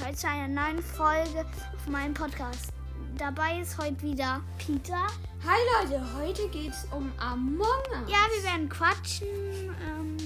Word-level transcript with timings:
heute 0.00 0.16
zu 0.16 0.28
einer 0.28 0.48
neuen 0.48 0.82
Folge 0.82 1.44
auf 1.74 1.88
meinem 1.88 2.14
Podcast. 2.14 2.72
Dabei 3.18 3.60
ist 3.60 3.76
heute 3.78 4.00
wieder 4.02 4.40
Peter. 4.58 5.06
Hi 5.44 5.58
Leute, 5.90 6.02
heute 6.16 6.48
geht's 6.48 6.86
um 6.92 7.12
Among 7.18 7.60
Us. 7.90 8.08
Ja, 8.10 8.18
wir 8.36 8.44
werden 8.50 8.68
quatschen, 8.68 9.26
ähm, 9.26 10.16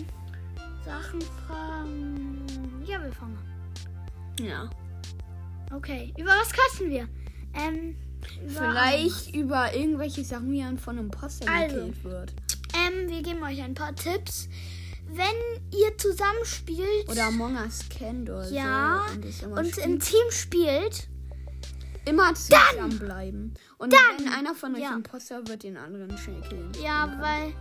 Sachen 0.84 1.20
fragen. 1.46 2.46
Ja, 2.84 3.02
wir 3.02 3.12
fangen 3.12 3.36
an. 4.38 4.44
Ja. 4.44 4.70
Okay, 5.74 6.12
über 6.16 6.30
was 6.30 6.52
quatschen 6.52 6.90
wir? 6.90 7.08
Ähm, 7.54 7.96
über 8.44 8.60
Vielleicht 8.60 9.34
über 9.34 9.74
irgendwelche 9.74 10.24
Sachen, 10.24 10.56
man 10.56 10.78
von 10.78 10.98
einem 10.98 11.06
Imposter 11.06 11.46
Also. 11.50 11.92
wird. 12.04 12.34
Ähm, 12.74 13.08
wir 13.08 13.22
geben 13.22 13.42
euch 13.42 13.62
ein 13.62 13.74
paar 13.74 13.94
Tipps. 13.94 14.48
Wenn 15.08 15.62
ihr 15.72 15.96
zusammen 15.98 16.44
spielt 16.44 17.08
Oder 17.08 17.26
Among 17.26 17.56
Us 17.56 17.88
kennt 17.88 18.28
oder 18.28 18.48
ja, 18.50 19.06
so. 19.30 19.46
Und, 19.46 19.58
und 19.58 19.78
im 19.78 20.00
Team 20.00 20.30
spielt, 20.30 21.08
immer 22.04 22.34
zusammenbleiben. 22.34 23.54
Und 23.78 23.92
Dann- 23.92 24.00
wenn 24.26 24.32
einer 24.32 24.54
von 24.54 24.74
euch 24.74 24.82
ja. 24.82 24.94
Imposter 24.94 25.46
wird, 25.46 25.62
den 25.62 25.76
anderen 25.76 26.16
schnell 26.18 26.40
killen. 26.42 26.72
ja, 26.82 27.16
weil, 27.20 27.54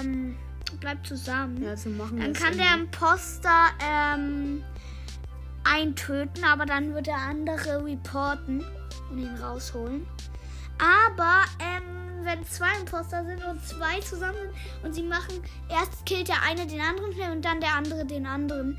ähm, 0.00 0.36
bleibt 0.80 1.06
zusammen. 1.06 1.62
Ja, 1.62 1.76
so 1.76 1.90
machen 1.90 2.18
Dann 2.20 2.32
kann 2.32 2.56
der 2.56 2.66
immer. 2.74 2.84
Imposter 2.84 3.66
ähm, 3.84 4.62
eintöten, 5.64 6.44
aber 6.44 6.66
dann 6.66 6.94
wird 6.94 7.06
der 7.06 7.18
andere 7.18 7.84
reporten 7.84 8.64
und 9.10 9.18
ihn 9.18 9.34
rausholen. 9.36 10.06
Aber 10.78 11.42
ähm, 11.60 12.01
wenn 12.24 12.44
zwei 12.46 12.78
Imposter 12.80 13.24
sind 13.24 13.42
und 13.44 13.64
zwei 13.66 14.00
zusammen 14.00 14.36
sind 14.40 14.84
und 14.84 14.94
sie 14.94 15.02
machen, 15.02 15.42
erst 15.68 16.04
killt 16.06 16.28
der 16.28 16.42
eine 16.42 16.66
den 16.66 16.80
anderen 16.80 17.12
schnell 17.12 17.32
und 17.32 17.44
dann 17.44 17.60
der 17.60 17.74
andere 17.74 18.04
den 18.06 18.26
anderen. 18.26 18.78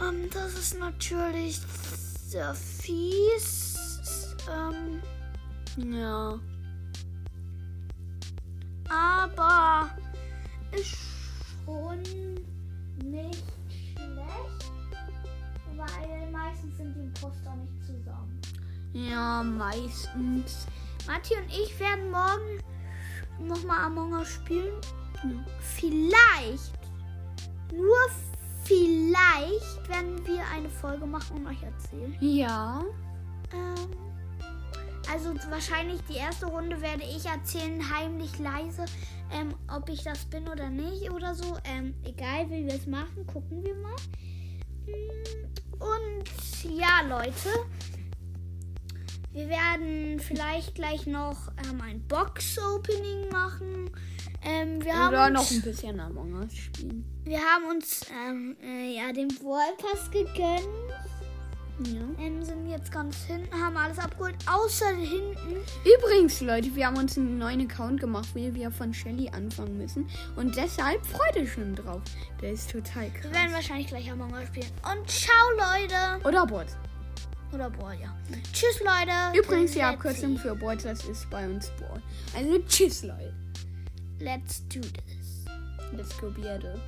Ähm, 0.00 0.28
das 0.32 0.54
ist 0.54 0.78
natürlich 0.78 1.60
sehr 2.26 2.54
fies. 2.54 4.36
Ähm, 4.48 5.00
Ja. 5.92 6.38
aber 8.88 9.90
ist 10.72 10.96
schon 11.64 12.02
nicht 13.04 13.44
schlecht, 13.94 14.72
weil 15.76 16.30
meistens 16.30 16.76
sind 16.76 16.94
die 16.94 17.00
Imposter 17.00 17.54
nicht 17.56 17.84
zusammen. 17.86 18.40
Ja, 18.94 19.42
meistens. 19.42 20.66
Matti 21.08 21.34
und 21.34 21.48
ich 21.48 21.80
werden 21.80 22.10
morgen 22.10 23.48
nochmal 23.48 23.86
Among 23.86 24.12
Us 24.12 24.28
spielen. 24.28 24.74
Vielleicht, 25.60 26.72
nur 27.74 27.96
vielleicht 28.64 29.88
werden 29.88 30.24
wir 30.26 30.42
eine 30.54 30.68
Folge 30.68 31.06
machen 31.06 31.38
und 31.38 31.46
euch 31.46 31.62
erzählen. 31.62 32.14
Ja. 32.20 32.84
Ähm, 33.52 33.90
also 35.10 35.34
wahrscheinlich 35.50 36.00
die 36.10 36.16
erste 36.16 36.44
Runde 36.46 36.78
werde 36.82 37.02
ich 37.04 37.24
erzählen, 37.24 37.82
heimlich 37.90 38.38
leise, 38.38 38.84
ähm, 39.32 39.54
ob 39.74 39.88
ich 39.88 40.04
das 40.04 40.26
bin 40.26 40.46
oder 40.46 40.68
nicht 40.68 41.10
oder 41.10 41.34
so. 41.34 41.56
Ähm, 41.64 41.94
egal, 42.04 42.50
wie 42.50 42.66
wir 42.66 42.74
es 42.74 42.86
machen, 42.86 43.26
gucken 43.26 43.64
wir 43.64 43.74
mal. 43.76 43.96
Mm, 44.86 45.82
Und 45.82 46.64
ja, 46.78 47.00
Leute, 47.08 47.48
wir 49.32 49.48
werden 49.48 50.20
vielleicht 50.20 50.74
gleich 50.74 51.06
noch 51.06 51.36
ähm, 51.68 51.80
ein 51.80 52.00
Box-Opening 52.08 53.28
machen. 53.30 53.90
Ähm, 54.42 54.82
wir, 54.84 54.92
Oder 54.92 55.24
haben 55.24 55.32
noch 55.34 55.40
uns, 55.40 55.52
ein 55.52 55.62
bisschen 55.62 56.00
Among 56.00 56.32
Us 56.34 56.54
spielen. 56.56 57.04
wir 57.24 57.38
haben 57.40 57.64
uns 57.70 58.02
ähm, 58.28 58.56
äh, 58.62 58.96
ja, 58.96 59.12
den 59.12 59.28
Wallpass 59.42 60.10
gegönnt. 60.10 60.68
Ja. 61.84 62.24
Ähm, 62.24 62.42
sind 62.42 62.68
jetzt 62.68 62.90
ganz 62.90 63.24
hinten, 63.24 63.52
haben 63.54 63.76
alles 63.76 64.00
abgeholt, 64.00 64.34
außer 64.50 64.88
hinten. 64.96 65.56
Übrigens, 65.84 66.40
Leute, 66.40 66.74
wir 66.74 66.86
haben 66.86 66.96
uns 66.96 67.16
einen 67.16 67.38
neuen 67.38 67.60
Account 67.70 68.00
gemacht, 68.00 68.28
weil 68.34 68.52
wir 68.54 68.70
von 68.72 68.92
Shelly 68.92 69.28
anfangen 69.28 69.78
müssen. 69.78 70.08
Und 70.34 70.56
deshalb 70.56 71.04
freut 71.06 71.36
euch 71.36 71.52
schon 71.52 71.76
drauf. 71.76 72.02
Der 72.42 72.52
ist 72.52 72.70
total 72.72 73.04
Wir 73.14 73.30
werden 73.30 73.32
krass. 73.32 73.52
wahrscheinlich 73.54 73.86
gleich 73.86 74.10
Among 74.10 74.32
Us 74.32 74.48
spielen. 74.48 74.70
Und 74.92 75.08
ciao, 75.08 75.50
Leute. 75.56 76.26
Oder 76.26 76.46
Bot. 76.46 76.66
Oder 77.52 77.70
Brawl, 77.70 77.94
ja. 78.00 78.14
Tschüss, 78.52 78.80
Leute. 78.80 79.38
Übrigens, 79.38 79.72
die 79.72 79.82
Abkürzung 79.82 80.36
für 80.36 80.54
Brawl 80.54 80.76
das 80.76 81.04
ist 81.04 81.28
bei 81.30 81.46
uns 81.48 81.70
Brawl. 81.78 82.02
Also, 82.36 82.58
tschüss, 82.68 83.02
Leute. 83.02 83.34
Let's 84.20 84.66
do 84.68 84.80
this. 84.80 85.44
Let's 85.92 86.16
go, 86.18 86.30
Bierde. 86.30 86.80